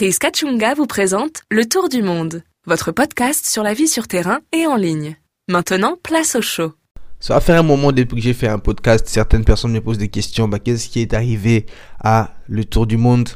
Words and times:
Chris 0.00 0.16
Kachunga 0.18 0.72
vous 0.72 0.86
présente 0.86 1.42
Le 1.50 1.66
Tour 1.66 1.90
du 1.90 2.02
Monde, 2.02 2.42
votre 2.64 2.90
podcast 2.90 3.44
sur 3.44 3.62
la 3.62 3.74
vie 3.74 3.86
sur 3.86 4.08
terrain 4.08 4.38
et 4.50 4.66
en 4.66 4.76
ligne. 4.76 5.18
Maintenant, 5.46 5.98
place 6.02 6.36
au 6.36 6.40
show. 6.40 6.72
Ça 7.18 7.34
va 7.34 7.40
faire 7.40 7.60
un 7.60 7.62
moment 7.62 7.92
depuis 7.92 8.16
que 8.16 8.22
j'ai 8.22 8.32
fait 8.32 8.48
un 8.48 8.58
podcast, 8.58 9.06
certaines 9.06 9.44
personnes 9.44 9.72
me 9.72 9.80
posent 9.82 9.98
des 9.98 10.08
questions, 10.08 10.48
bah, 10.48 10.58
qu'est-ce 10.58 10.88
qui 10.88 11.00
est 11.00 11.12
arrivé 11.12 11.66
à 12.02 12.30
le 12.48 12.64
Tour 12.64 12.86
du 12.86 12.96
Monde? 12.96 13.28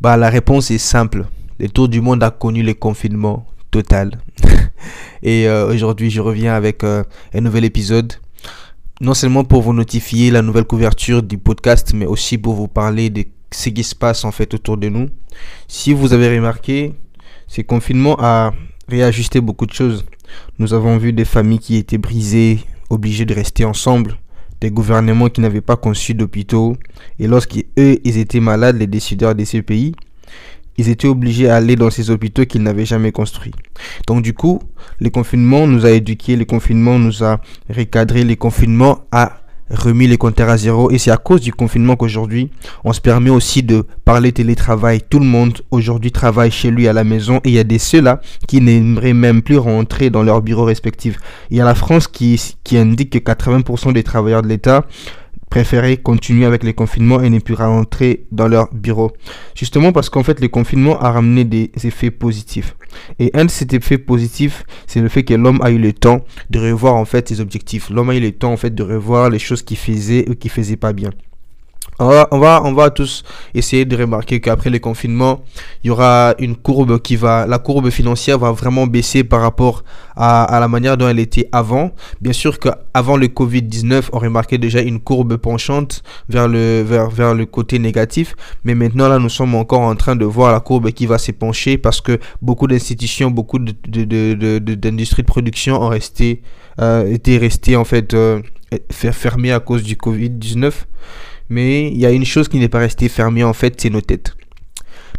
Bah 0.00 0.16
la 0.16 0.30
réponse 0.30 0.70
est 0.70 0.78
simple. 0.78 1.26
Le 1.58 1.68
Tour 1.68 1.90
du 1.90 2.00
Monde 2.00 2.22
a 2.22 2.30
connu 2.30 2.62
le 2.62 2.72
confinement 2.72 3.46
total. 3.70 4.12
et 5.22 5.46
euh, 5.46 5.70
aujourd'hui, 5.70 6.10
je 6.10 6.22
reviens 6.22 6.54
avec 6.54 6.84
euh, 6.84 7.04
un 7.34 7.42
nouvel 7.42 7.66
épisode. 7.66 8.14
Non 9.02 9.12
seulement 9.12 9.44
pour 9.44 9.60
vous 9.60 9.74
notifier 9.74 10.30
la 10.30 10.40
nouvelle 10.40 10.64
couverture 10.64 11.22
du 11.22 11.36
podcast, 11.36 11.92
mais 11.94 12.06
aussi 12.06 12.38
pour 12.38 12.54
vous 12.54 12.66
parler 12.66 13.10
de 13.10 13.24
ce 13.50 13.70
qui 13.70 13.84
se 13.84 13.94
passe 13.94 14.24
en 14.24 14.32
fait 14.32 14.52
autour 14.54 14.76
de 14.76 14.88
nous. 14.88 15.08
Si 15.66 15.92
vous 15.92 16.12
avez 16.12 16.34
remarqué, 16.36 16.94
ce 17.46 17.62
confinement 17.62 18.16
a 18.18 18.52
réajusté 18.88 19.40
beaucoup 19.40 19.66
de 19.66 19.72
choses. 19.72 20.04
Nous 20.58 20.74
avons 20.74 20.98
vu 20.98 21.12
des 21.12 21.24
familles 21.24 21.58
qui 21.58 21.76
étaient 21.76 21.98
brisées, 21.98 22.60
obligés 22.90 23.24
de 23.24 23.34
rester 23.34 23.64
ensemble, 23.64 24.18
des 24.60 24.70
gouvernements 24.70 25.28
qui 25.28 25.40
n'avaient 25.40 25.60
pas 25.60 25.76
conçu 25.76 26.14
d'hôpitaux, 26.14 26.76
et 27.18 27.26
lorsqu'eux, 27.26 27.64
ils 27.76 28.18
étaient 28.18 28.40
malades, 28.40 28.76
les 28.76 28.86
décideurs 28.86 29.34
de 29.34 29.44
ces 29.44 29.62
pays, 29.62 29.94
ils 30.76 30.88
étaient 30.88 31.08
obligés 31.08 31.48
à 31.48 31.56
aller 31.56 31.76
dans 31.76 31.90
ces 31.90 32.10
hôpitaux 32.10 32.46
qu'ils 32.46 32.62
n'avaient 32.62 32.86
jamais 32.86 33.12
construits. 33.12 33.52
Donc 34.06 34.22
du 34.22 34.32
coup, 34.32 34.60
le 35.00 35.10
confinement 35.10 35.66
nous 35.66 35.84
a 35.84 35.90
éduqués, 35.90 36.36
le 36.36 36.44
confinement 36.44 36.98
nous 36.98 37.24
a 37.24 37.40
recadré, 37.68 38.24
le 38.24 38.36
confinement 38.36 39.00
a 39.10 39.40
remis 39.70 40.06
les 40.06 40.16
compteurs 40.16 40.48
à 40.48 40.56
zéro 40.56 40.90
et 40.90 40.98
c'est 40.98 41.10
à 41.10 41.16
cause 41.16 41.40
du 41.40 41.52
confinement 41.52 41.96
qu'aujourd'hui 41.96 42.50
on 42.84 42.92
se 42.92 43.00
permet 43.00 43.30
aussi 43.30 43.62
de 43.62 43.84
parler 44.04 44.32
télétravail. 44.32 45.02
Tout 45.08 45.18
le 45.18 45.26
monde 45.26 45.58
aujourd'hui 45.70 46.12
travaille 46.12 46.50
chez 46.50 46.70
lui 46.70 46.88
à 46.88 46.92
la 46.92 47.04
maison 47.04 47.38
et 47.44 47.50
il 47.50 47.54
y 47.54 47.58
a 47.58 47.64
des 47.64 47.78
ceux-là 47.78 48.20
qui 48.46 48.60
n'aimeraient 48.60 49.12
même 49.12 49.42
plus 49.42 49.58
rentrer 49.58 50.10
dans 50.10 50.22
leur 50.22 50.42
bureau 50.42 50.64
respectif. 50.64 51.18
Il 51.50 51.56
y 51.56 51.60
a 51.60 51.64
la 51.64 51.74
France 51.74 52.08
qui, 52.08 52.40
qui 52.64 52.78
indique 52.78 53.10
que 53.10 53.18
80% 53.18 53.92
des 53.92 54.02
travailleurs 54.02 54.42
de 54.42 54.48
l'État 54.48 54.84
préférer 55.50 55.96
continuer 55.96 56.44
avec 56.44 56.62
les 56.64 56.74
confinements 56.74 57.20
et 57.20 57.30
ne 57.30 57.38
plus 57.38 57.54
rentrer 57.54 58.26
dans 58.32 58.48
leur 58.48 58.72
bureau. 58.72 59.12
Justement 59.54 59.92
parce 59.92 60.10
qu'en 60.10 60.22
fait, 60.22 60.40
le 60.40 60.48
confinement 60.48 60.98
a 61.00 61.10
ramené 61.10 61.44
des 61.44 61.70
effets 61.84 62.10
positifs. 62.10 62.76
Et 63.18 63.30
un 63.34 63.44
de 63.44 63.50
ces 63.50 63.66
effets 63.72 63.98
positifs, 63.98 64.64
c'est 64.86 65.00
le 65.00 65.08
fait 65.08 65.24
que 65.24 65.34
l'homme 65.34 65.60
a 65.62 65.70
eu 65.70 65.78
le 65.78 65.92
temps 65.92 66.24
de 66.50 66.58
revoir 66.58 66.94
en 66.94 67.04
fait 67.04 67.28
ses 67.28 67.40
objectifs. 67.40 67.90
L'homme 67.90 68.10
a 68.10 68.16
eu 68.16 68.20
le 68.20 68.32
temps 68.32 68.52
en 68.52 68.56
fait 68.56 68.74
de 68.74 68.82
revoir 68.82 69.30
les 69.30 69.38
choses 69.38 69.62
qu'il 69.62 69.76
faisait 69.76 70.28
ou 70.28 70.34
qu'il 70.34 70.50
faisait 70.50 70.76
pas 70.76 70.92
bien. 70.92 71.10
On 72.00 72.06
va, 72.06 72.28
on 72.30 72.38
va, 72.38 72.62
on 72.64 72.72
va 72.74 72.90
tous 72.90 73.24
essayer 73.54 73.84
de 73.84 73.96
remarquer 73.96 74.40
qu'après 74.40 74.70
le 74.70 74.78
confinement, 74.78 75.42
il 75.82 75.88
y 75.88 75.90
aura 75.90 76.32
une 76.38 76.54
courbe 76.54 77.00
qui 77.00 77.16
va, 77.16 77.44
la 77.44 77.58
courbe 77.58 77.90
financière 77.90 78.38
va 78.38 78.52
vraiment 78.52 78.86
baisser 78.86 79.24
par 79.24 79.40
rapport 79.40 79.82
à, 80.14 80.44
à 80.44 80.60
la 80.60 80.68
manière 80.68 80.96
dont 80.96 81.08
elle 81.08 81.18
était 81.18 81.48
avant. 81.50 81.90
Bien 82.20 82.32
sûr 82.32 82.60
qu'avant 82.60 83.16
le 83.16 83.26
Covid-19, 83.26 84.10
on 84.12 84.18
remarquait 84.20 84.58
déjà 84.58 84.80
une 84.80 85.00
courbe 85.00 85.38
penchante 85.38 86.04
vers 86.28 86.46
le, 86.46 86.82
vers, 86.82 87.10
vers 87.10 87.34
le 87.34 87.46
côté 87.46 87.80
négatif. 87.80 88.36
Mais 88.62 88.76
maintenant, 88.76 89.08
là, 89.08 89.18
nous 89.18 89.28
sommes 89.28 89.56
encore 89.56 89.80
en 89.80 89.96
train 89.96 90.14
de 90.14 90.24
voir 90.24 90.52
la 90.52 90.60
courbe 90.60 90.92
qui 90.92 91.06
va 91.06 91.18
s'épancher 91.18 91.78
parce 91.78 92.00
que 92.00 92.20
beaucoup 92.40 92.68
d'institutions, 92.68 93.32
beaucoup 93.32 93.58
d'industries 93.58 94.06
de, 94.06 94.34
de, 94.34 94.58
de, 94.60 95.22
de, 95.22 95.22
production 95.22 95.82
ont 95.82 95.88
resté, 95.88 96.42
euh, 96.80 97.12
étaient 97.12 97.38
restées 97.38 97.74
en 97.74 97.84
fait, 97.84 98.14
euh, 98.14 98.40
fermées 98.92 99.50
à 99.50 99.58
cause 99.58 99.82
du 99.82 99.96
Covid-19. 99.96 100.72
Mais 101.48 101.88
il 101.88 101.98
y 101.98 102.06
a 102.06 102.10
une 102.10 102.24
chose 102.24 102.48
qui 102.48 102.58
n'est 102.58 102.68
pas 102.68 102.78
restée 102.78 103.08
fermée 103.08 103.44
en 103.44 103.52
fait, 103.52 103.80
c'est 103.80 103.90
nos 103.90 104.00
têtes. 104.00 104.34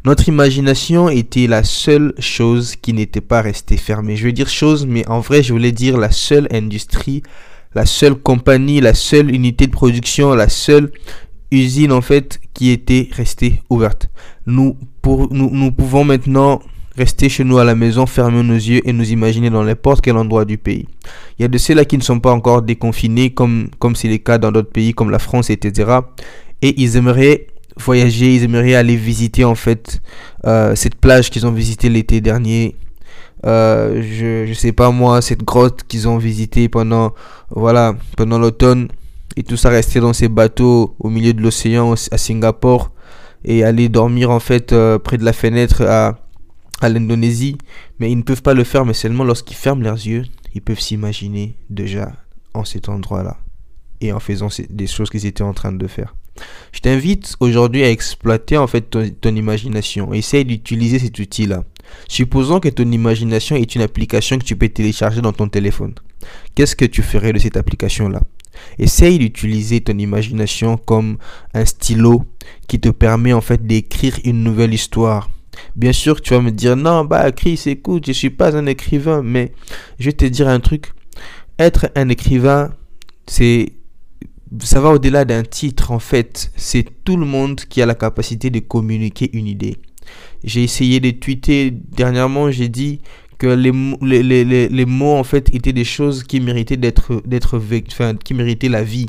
Notre 0.05 0.29
imagination 0.29 1.09
était 1.09 1.47
la 1.47 1.63
seule 1.63 2.13
chose 2.19 2.75
qui 2.77 2.93
n'était 2.93 3.21
pas 3.21 3.41
restée 3.41 3.75
fermée. 3.75 4.15
Je 4.15 4.25
veux 4.25 4.31
dire 4.31 4.47
chose, 4.47 4.85
mais 4.85 5.05
en 5.09 5.19
vrai, 5.19 5.43
je 5.43 5.51
voulais 5.51 5.73
dire 5.73 5.97
la 5.97 6.11
seule 6.11 6.47
industrie, 6.51 7.21
la 7.75 7.85
seule 7.85 8.15
compagnie, 8.15 8.79
la 8.79 8.93
seule 8.93 9.29
unité 9.33 9.67
de 9.67 9.71
production, 9.71 10.33
la 10.33 10.47
seule 10.47 10.91
usine 11.51 11.91
en 11.91 12.01
fait 12.01 12.39
qui 12.53 12.69
était 12.69 13.09
restée 13.11 13.61
ouverte. 13.69 14.09
Nous, 14.45 14.77
pour, 15.01 15.33
nous, 15.33 15.49
nous 15.51 15.71
pouvons 15.71 16.05
maintenant 16.05 16.61
rester 16.99 17.29
chez 17.29 17.43
nous 17.45 17.57
à 17.57 17.63
la 17.63 17.75
maison, 17.75 18.05
fermer 18.05 18.43
nos 18.43 18.53
yeux 18.53 18.81
et 18.87 18.93
nous 18.93 19.09
imaginer 19.11 19.49
dans 19.49 19.63
n'importe 19.63 20.01
quel 20.01 20.17
endroit 20.17 20.45
du 20.45 20.57
pays. 20.57 20.85
Il 21.37 21.41
y 21.43 21.45
a 21.45 21.47
de 21.47 21.57
ceux-là 21.57 21.85
qui 21.85 21.97
ne 21.97 22.03
sont 22.03 22.19
pas 22.19 22.31
encore 22.31 22.61
déconfinés, 22.61 23.29
comme 23.31 23.69
comme 23.79 23.95
c'est 23.95 24.09
le 24.09 24.17
cas 24.17 24.37
dans 24.37 24.51
d'autres 24.51 24.71
pays 24.71 24.93
comme 24.93 25.09
la 25.09 25.19
France, 25.19 25.49
etc. 25.49 25.99
Et 26.61 26.71
ils 26.81 26.97
aimeraient 26.97 27.47
voyager, 27.77 28.35
ils 28.35 28.43
aimeraient 28.43 28.75
aller 28.75 28.97
visiter 28.97 29.45
en 29.45 29.55
fait 29.55 30.01
euh, 30.45 30.75
cette 30.75 30.95
plage 30.95 31.29
qu'ils 31.29 31.47
ont 31.47 31.51
visité 31.51 31.89
l'été 31.89 32.21
dernier. 32.21 32.75
Euh, 33.45 34.03
je 34.03 34.45
je 34.45 34.53
sais 34.53 34.73
pas 34.73 34.91
moi 34.91 35.21
cette 35.21 35.43
grotte 35.43 35.83
qu'ils 35.87 36.09
ont 36.09 36.17
visité 36.17 36.67
pendant 36.67 37.13
voilà 37.49 37.95
pendant 38.17 38.37
l'automne 38.37 38.89
et 39.37 39.43
tout 39.43 39.55
ça 39.55 39.69
rester 39.69 40.01
dans 40.01 40.11
ces 40.11 40.27
bateaux 40.27 40.93
au 40.99 41.09
milieu 41.09 41.31
de 41.31 41.41
l'océan 41.41 41.93
à 42.11 42.17
Singapour 42.17 42.91
et 43.45 43.63
aller 43.63 43.87
dormir 43.87 44.29
en 44.29 44.41
fait 44.41 44.73
euh, 44.73 44.99
près 44.99 45.17
de 45.17 45.23
la 45.23 45.31
fenêtre 45.31 45.83
à 45.87 46.17
à 46.81 46.89
l'Indonésie, 46.89 47.57
mais 47.99 48.11
ils 48.11 48.17
ne 48.17 48.23
peuvent 48.23 48.41
pas 48.41 48.53
le 48.53 48.63
faire, 48.63 48.85
mais 48.85 48.93
seulement 48.93 49.23
lorsqu'ils 49.23 49.57
ferment 49.57 49.83
leurs 49.83 49.95
yeux, 49.95 50.23
ils 50.53 50.61
peuvent 50.61 50.79
s'imaginer 50.79 51.55
déjà 51.69 52.13
en 52.53 52.65
cet 52.65 52.89
endroit-là 52.89 53.37
et 54.01 54.13
en 54.13 54.19
faisant 54.19 54.47
des 54.69 54.87
choses 54.87 55.09
qu'ils 55.09 55.25
étaient 55.25 55.43
en 55.43 55.53
train 55.53 55.71
de 55.71 55.87
faire. 55.87 56.15
Je 56.71 56.79
t'invite 56.79 57.35
aujourd'hui 57.39 57.83
à 57.83 57.91
exploiter 57.91 58.57
en 58.57 58.67
fait 58.67 58.89
ton, 58.89 59.35
imagination. 59.35 60.13
Essaye 60.13 60.45
d'utiliser 60.45 60.99
cet 60.99 61.19
outil-là. 61.19 61.63
Supposons 62.07 62.59
que 62.59 62.69
ton 62.69 62.89
imagination 62.91 63.55
est 63.55 63.75
une 63.75 63.81
application 63.81 64.37
que 64.37 64.45
tu 64.45 64.55
peux 64.55 64.69
télécharger 64.69 65.21
dans 65.21 65.33
ton 65.33 65.49
téléphone. 65.49 65.95
Qu'est-ce 66.55 66.75
que 66.75 66.85
tu 66.85 67.01
ferais 67.01 67.33
de 67.33 67.39
cette 67.39 67.57
application-là? 67.57 68.21
Essaye 68.77 69.19
d'utiliser 69.19 69.81
ton 69.81 69.97
imagination 69.97 70.77
comme 70.77 71.17
un 71.53 71.65
stylo 71.65 72.25
qui 72.67 72.79
te 72.79 72.89
permet 72.89 73.33
en 73.33 73.41
fait 73.41 73.65
d'écrire 73.65 74.19
une 74.23 74.43
nouvelle 74.43 74.73
histoire 74.73 75.29
Bien 75.75 75.93
sûr, 75.93 76.21
tu 76.21 76.33
vas 76.33 76.41
me 76.41 76.51
dire, 76.51 76.75
non, 76.75 77.05
bah, 77.05 77.31
Chris, 77.31 77.61
écoute, 77.65 78.05
je 78.07 78.11
suis 78.11 78.29
pas 78.29 78.55
un 78.55 78.65
écrivain, 78.65 79.21
mais 79.23 79.51
je 79.99 80.05
vais 80.05 80.13
te 80.13 80.25
dire 80.25 80.47
un 80.47 80.59
truc. 80.59 80.91
Être 81.57 81.91
un 81.95 82.09
écrivain, 82.09 82.71
c'est, 83.27 83.73
ça 84.61 84.79
va 84.79 84.89
au-delà 84.91 85.25
d'un 85.25 85.43
titre, 85.43 85.91
en 85.91 85.99
fait. 85.99 86.51
C'est 86.55 86.85
tout 87.03 87.17
le 87.17 87.25
monde 87.25 87.61
qui 87.61 87.81
a 87.81 87.85
la 87.85 87.95
capacité 87.95 88.49
de 88.49 88.59
communiquer 88.59 89.29
une 89.33 89.47
idée. 89.47 89.77
J'ai 90.43 90.63
essayé 90.63 90.99
de 90.99 91.11
tweeter 91.11 91.71
dernièrement, 91.71 92.49
j'ai 92.49 92.69
dit 92.69 93.01
que 93.37 93.47
les, 93.47 93.71
les, 94.01 94.43
les, 94.43 94.69
les, 94.69 94.85
mots, 94.85 95.15
en 95.15 95.23
fait, 95.23 95.53
étaient 95.53 95.73
des 95.73 95.85
choses 95.85 96.23
qui 96.23 96.39
méritaient 96.39 96.77
d'être, 96.77 97.21
d'être, 97.25 97.61
enfin, 97.87 98.15
qui 98.15 98.33
méritaient 98.33 98.69
la 98.69 98.83
vie. 98.83 99.07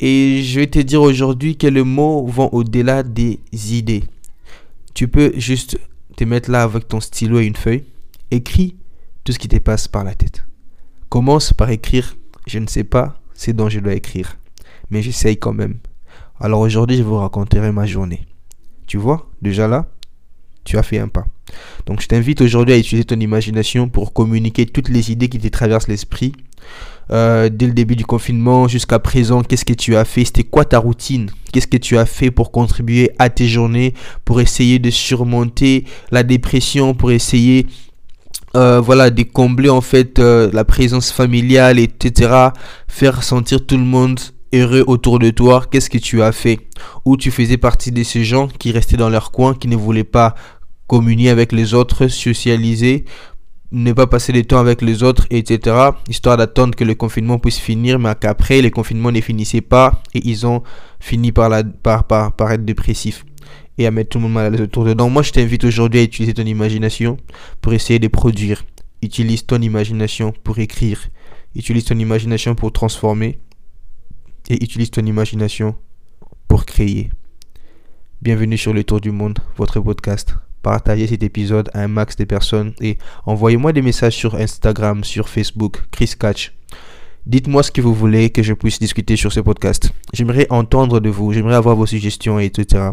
Et 0.00 0.42
je 0.42 0.60
vais 0.60 0.66
te 0.66 0.78
dire 0.78 1.02
aujourd'hui 1.02 1.56
que 1.56 1.66
les 1.66 1.82
mots 1.82 2.24
vont 2.26 2.48
au-delà 2.52 3.02
des 3.02 3.38
idées. 3.52 4.04
Tu 4.94 5.08
peux 5.08 5.32
juste 5.36 5.78
te 6.16 6.24
mettre 6.24 6.50
là 6.50 6.62
avec 6.62 6.88
ton 6.88 7.00
stylo 7.00 7.40
et 7.40 7.46
une 7.46 7.56
feuille. 7.56 7.84
Écris 8.30 8.76
tout 9.24 9.32
ce 9.32 9.38
qui 9.38 9.48
te 9.48 9.56
passe 9.58 9.88
par 9.88 10.04
la 10.04 10.14
tête. 10.14 10.44
Commence 11.08 11.52
par 11.52 11.70
écrire, 11.70 12.16
je 12.46 12.58
ne 12.58 12.66
sais 12.66 12.84
pas 12.84 13.20
ce 13.34 13.50
dont 13.50 13.68
je 13.68 13.80
dois 13.80 13.94
écrire, 13.94 14.38
mais 14.90 15.02
j'essaye 15.02 15.38
quand 15.38 15.52
même. 15.52 15.78
Alors 16.38 16.60
aujourd'hui, 16.60 16.96
je 16.96 17.02
vous 17.02 17.16
raconterai 17.16 17.72
ma 17.72 17.86
journée. 17.86 18.26
Tu 18.86 18.96
vois, 18.96 19.28
déjà 19.42 19.68
là, 19.68 19.86
tu 20.64 20.78
as 20.78 20.82
fait 20.82 20.98
un 20.98 21.08
pas. 21.08 21.26
Donc 21.86 22.00
je 22.00 22.06
t'invite 22.06 22.40
aujourd'hui 22.40 22.74
à 22.74 22.78
utiliser 22.78 23.04
ton 23.04 23.18
imagination 23.18 23.88
pour 23.88 24.12
communiquer 24.12 24.66
toutes 24.66 24.88
les 24.88 25.10
idées 25.10 25.28
qui 25.28 25.38
te 25.38 25.48
traversent 25.48 25.88
l'esprit. 25.88 26.32
Euh, 27.10 27.48
dès 27.48 27.66
le 27.66 27.72
début 27.72 27.96
du 27.96 28.04
confinement 28.04 28.68
jusqu'à 28.68 29.00
présent, 29.00 29.42
qu'est-ce 29.42 29.64
que 29.64 29.72
tu 29.72 29.96
as 29.96 30.04
fait 30.04 30.24
C'était 30.24 30.44
quoi 30.44 30.64
ta 30.64 30.78
routine 30.78 31.30
Qu'est-ce 31.52 31.66
que 31.66 31.76
tu 31.76 31.98
as 31.98 32.06
fait 32.06 32.30
pour 32.30 32.52
contribuer 32.52 33.10
à 33.18 33.30
tes 33.30 33.48
journées, 33.48 33.94
pour 34.24 34.40
essayer 34.40 34.78
de 34.78 34.90
surmonter 34.90 35.86
la 36.12 36.22
dépression, 36.22 36.94
pour 36.94 37.10
essayer 37.10 37.66
euh, 38.56 38.80
voilà, 38.80 39.10
de 39.10 39.22
combler 39.22 39.70
en 39.70 39.80
fait 39.80 40.18
euh, 40.18 40.50
la 40.52 40.64
présence 40.64 41.10
familiale, 41.10 41.78
etc. 41.78 42.48
Faire 42.88 43.22
sentir 43.22 43.64
tout 43.64 43.76
le 43.76 43.84
monde 43.84 44.20
heureux 44.52 44.84
autour 44.86 45.18
de 45.18 45.30
toi. 45.30 45.64
Qu'est-ce 45.70 45.90
que 45.90 45.98
tu 45.98 46.22
as 46.22 46.32
fait? 46.32 46.58
Ou 47.04 47.16
tu 47.16 47.30
faisais 47.30 47.56
partie 47.56 47.92
de 47.92 48.02
ces 48.02 48.24
gens 48.24 48.48
qui 48.48 48.72
restaient 48.72 48.96
dans 48.96 49.10
leur 49.10 49.30
coin, 49.30 49.54
qui 49.54 49.68
ne 49.68 49.76
voulaient 49.76 50.04
pas 50.04 50.34
communier 50.86 51.30
avec 51.30 51.52
les 51.52 51.74
autres, 51.74 52.08
socialiser, 52.08 53.04
ne 53.72 53.92
pas 53.92 54.06
passer 54.06 54.32
du 54.32 54.44
temps 54.44 54.58
avec 54.58 54.82
les 54.82 55.02
autres, 55.02 55.26
etc. 55.30 55.76
Histoire 56.08 56.36
d'attendre 56.36 56.74
que 56.74 56.84
le 56.84 56.94
confinement 56.94 57.38
puisse 57.38 57.58
finir, 57.58 57.98
mais 57.98 58.12
qu'après, 58.20 58.60
le 58.60 58.70
confinement 58.70 59.12
ne 59.12 59.20
finissait 59.20 59.60
pas 59.60 60.02
et 60.14 60.28
ils 60.28 60.46
ont 60.46 60.62
fini 60.98 61.30
par, 61.32 61.48
la, 61.48 61.60
être 61.60 62.64
dépressifs 62.64 63.24
et 63.78 63.86
à 63.86 63.90
mettre 63.90 64.10
tout 64.10 64.18
le 64.18 64.28
monde 64.28 64.38
à 64.38 64.62
autour 64.62 64.84
de. 64.84 64.94
Moi, 64.94 65.22
je 65.22 65.30
t'invite 65.32 65.64
aujourd'hui 65.64 66.00
à 66.00 66.02
utiliser 66.02 66.34
ton 66.34 66.44
imagination 66.44 67.16
pour 67.60 67.72
essayer 67.72 67.98
de 67.98 68.08
produire. 68.08 68.64
Utilise 69.02 69.46
ton 69.46 69.60
imagination 69.60 70.34
pour 70.44 70.58
écrire. 70.58 71.08
Utilise 71.54 71.84
ton 71.84 71.98
imagination 71.98 72.54
pour 72.54 72.72
transformer. 72.72 73.38
Et 74.50 74.64
utilise 74.64 74.90
ton 74.90 75.06
imagination 75.06 75.76
pour 76.48 76.66
créer. 76.66 77.10
Bienvenue 78.20 78.58
sur 78.58 78.74
le 78.74 78.82
Tour 78.82 79.00
du 79.00 79.12
Monde, 79.12 79.38
votre 79.56 79.78
podcast. 79.78 80.34
partagez 80.60 81.06
cet 81.06 81.22
épisode 81.22 81.70
à 81.72 81.82
un 81.84 81.86
max 81.86 82.16
de 82.16 82.24
personnes 82.24 82.72
et 82.80 82.98
envoyez-moi 83.26 83.72
des 83.72 83.80
messages 83.80 84.16
sur 84.16 84.34
Instagram, 84.34 85.04
sur 85.04 85.28
Facebook, 85.28 85.84
Chris 85.92 86.14
Catch. 86.18 86.52
Dites-moi 87.26 87.62
ce 87.62 87.70
que 87.70 87.80
vous 87.80 87.94
voulez 87.94 88.30
que 88.30 88.42
je 88.42 88.52
puisse 88.52 88.80
discuter 88.80 89.14
sur 89.14 89.32
ce 89.32 89.38
podcast. 89.38 89.92
J'aimerais 90.12 90.48
entendre 90.50 90.98
de 90.98 91.10
vous, 91.10 91.32
j'aimerais 91.32 91.54
avoir 91.54 91.76
vos 91.76 91.86
suggestions, 91.86 92.40
etc. 92.40 92.90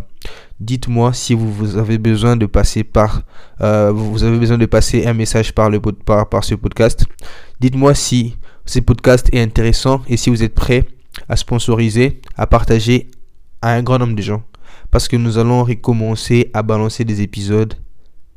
Dites-moi 0.59 1.11
si 1.13 1.33
vous, 1.33 1.75
avez 1.75 1.97
besoin 1.97 2.35
de 2.35 2.45
passer 2.45 2.83
par, 2.83 3.23
euh, 3.61 3.91
vous 3.91 4.23
avez 4.23 4.37
besoin 4.37 4.59
de 4.59 4.67
passer 4.67 5.07
un 5.07 5.15
message 5.15 5.55
par 5.55 5.71
par 6.29 6.43
ce 6.43 6.53
podcast. 6.53 7.07
Dites-moi 7.59 7.95
si 7.95 8.37
ce 8.63 8.77
podcast 8.79 9.27
est 9.33 9.41
intéressant 9.41 10.03
et 10.07 10.17
si 10.17 10.29
vous 10.29 10.43
êtes 10.43 10.53
prêt 10.53 10.85
à 11.29 11.35
sponsoriser, 11.35 12.21
à 12.35 12.47
partager 12.47 13.09
à 13.61 13.73
un 13.73 13.83
grand 13.83 13.99
nombre 13.99 14.15
de 14.15 14.21
gens. 14.21 14.43
Parce 14.91 15.07
que 15.07 15.17
nous 15.17 15.37
allons 15.37 15.63
recommencer 15.63 16.49
à 16.53 16.63
balancer 16.63 17.03
des 17.03 17.21
épisodes 17.21 17.73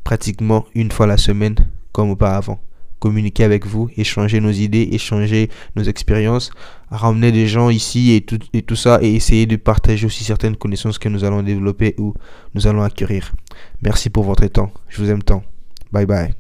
pratiquement 0.05 0.67
une 0.75 0.91
fois 0.91 1.07
la 1.07 1.17
semaine 1.17 1.55
comme 1.93 2.11
auparavant 2.11 2.59
communiquer 3.01 3.43
avec 3.43 3.67
vous, 3.67 3.89
échanger 3.97 4.41
nos 4.41 4.53
idées, 4.53 4.89
échanger 4.93 5.51
nos 5.75 5.83
expériences, 5.83 6.53
ramener 6.91 7.33
des 7.33 7.49
gens 7.49 7.71
ici 7.71 8.13
et 8.13 8.21
tout, 8.21 8.77
ça 8.77 9.01
et 9.03 9.13
essayer 9.15 9.47
de 9.47 9.57
partager 9.57 10.07
aussi 10.07 10.23
certaines 10.23 10.57
connaissances 10.57 10.99
que 10.99 11.09
nous 11.09 11.25
allons 11.25 11.43
développer 11.43 11.95
ou 11.99 12.15
nous 12.55 12.69
allons 12.69 12.83
acquérir. 12.83 13.33
Merci 13.83 14.11
pour 14.11 14.25
votre 14.25 14.47
temps. 14.47 14.71
Je 14.89 15.03
vous 15.03 15.11
aime 15.11 15.23
tant. 15.23 15.43
Bye 15.91 16.07
bye. 16.07 16.40